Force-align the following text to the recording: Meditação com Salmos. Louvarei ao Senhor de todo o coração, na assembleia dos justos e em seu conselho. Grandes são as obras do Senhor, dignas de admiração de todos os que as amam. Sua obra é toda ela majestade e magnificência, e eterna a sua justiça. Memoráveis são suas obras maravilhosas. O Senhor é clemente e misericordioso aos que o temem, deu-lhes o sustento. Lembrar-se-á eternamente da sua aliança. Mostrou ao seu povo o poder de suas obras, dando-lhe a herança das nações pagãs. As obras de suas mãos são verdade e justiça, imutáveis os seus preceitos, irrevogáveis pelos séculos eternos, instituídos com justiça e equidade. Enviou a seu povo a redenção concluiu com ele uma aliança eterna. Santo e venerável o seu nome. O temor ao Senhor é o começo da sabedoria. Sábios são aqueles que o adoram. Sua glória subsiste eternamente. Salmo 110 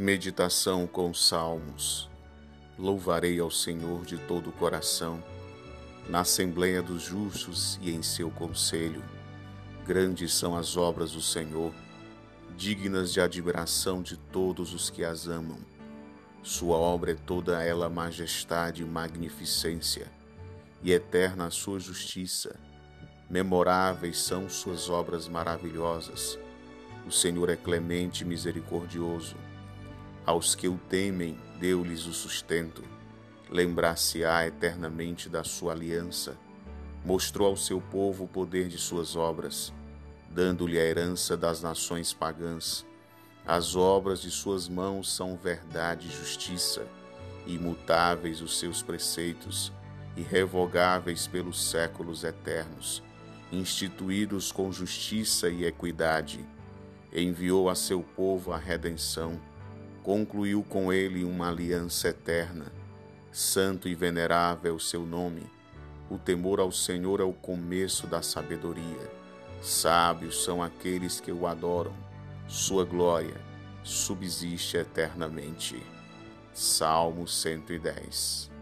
Meditação 0.00 0.86
com 0.86 1.12
Salmos. 1.12 2.08
Louvarei 2.78 3.40
ao 3.40 3.50
Senhor 3.50 4.04
de 4.04 4.16
todo 4.16 4.50
o 4.50 4.52
coração, 4.52 5.20
na 6.08 6.20
assembleia 6.20 6.80
dos 6.80 7.02
justos 7.02 7.80
e 7.82 7.90
em 7.90 8.00
seu 8.00 8.30
conselho. 8.30 9.02
Grandes 9.84 10.32
são 10.32 10.56
as 10.56 10.76
obras 10.76 11.10
do 11.10 11.20
Senhor, 11.20 11.74
dignas 12.56 13.12
de 13.12 13.20
admiração 13.20 14.00
de 14.00 14.16
todos 14.16 14.72
os 14.72 14.88
que 14.88 15.04
as 15.04 15.26
amam. 15.26 15.58
Sua 16.44 16.76
obra 16.76 17.10
é 17.10 17.16
toda 17.16 17.60
ela 17.60 17.88
majestade 17.88 18.82
e 18.82 18.86
magnificência, 18.86 20.06
e 20.80 20.92
eterna 20.92 21.46
a 21.46 21.50
sua 21.50 21.80
justiça. 21.80 22.54
Memoráveis 23.28 24.20
são 24.20 24.48
suas 24.48 24.88
obras 24.88 25.26
maravilhosas. 25.26 26.38
O 27.04 27.10
Senhor 27.10 27.50
é 27.50 27.56
clemente 27.56 28.22
e 28.22 28.24
misericordioso 28.24 29.34
aos 30.28 30.54
que 30.54 30.68
o 30.68 30.76
temem, 30.90 31.38
deu-lhes 31.58 32.04
o 32.04 32.12
sustento. 32.12 32.84
Lembrar-se-á 33.48 34.46
eternamente 34.46 35.26
da 35.26 35.42
sua 35.42 35.72
aliança. 35.72 36.36
Mostrou 37.02 37.48
ao 37.48 37.56
seu 37.56 37.80
povo 37.80 38.24
o 38.24 38.28
poder 38.28 38.68
de 38.68 38.76
suas 38.76 39.16
obras, 39.16 39.72
dando-lhe 40.28 40.78
a 40.78 40.84
herança 40.84 41.34
das 41.34 41.62
nações 41.62 42.12
pagãs. 42.12 42.84
As 43.46 43.74
obras 43.74 44.20
de 44.20 44.30
suas 44.30 44.68
mãos 44.68 45.10
são 45.10 45.34
verdade 45.34 46.08
e 46.08 46.10
justiça, 46.10 46.86
imutáveis 47.46 48.42
os 48.42 48.58
seus 48.58 48.82
preceitos, 48.82 49.72
irrevogáveis 50.14 51.26
pelos 51.26 51.70
séculos 51.70 52.22
eternos, 52.22 53.02
instituídos 53.50 54.52
com 54.52 54.70
justiça 54.70 55.48
e 55.48 55.64
equidade. 55.64 56.44
Enviou 57.10 57.70
a 57.70 57.74
seu 57.74 58.02
povo 58.02 58.52
a 58.52 58.58
redenção 58.58 59.40
concluiu 60.08 60.64
com 60.66 60.90
ele 60.90 61.22
uma 61.22 61.50
aliança 61.50 62.08
eterna. 62.08 62.72
Santo 63.30 63.90
e 63.90 63.94
venerável 63.94 64.76
o 64.76 64.80
seu 64.80 65.04
nome. 65.04 65.42
O 66.08 66.16
temor 66.16 66.60
ao 66.60 66.72
Senhor 66.72 67.20
é 67.20 67.24
o 67.24 67.34
começo 67.34 68.06
da 68.06 68.22
sabedoria. 68.22 69.12
Sábios 69.60 70.42
são 70.42 70.62
aqueles 70.62 71.20
que 71.20 71.30
o 71.30 71.46
adoram. 71.46 71.92
Sua 72.46 72.86
glória 72.86 73.38
subsiste 73.84 74.78
eternamente. 74.78 75.76
Salmo 76.54 77.28
110 77.28 78.57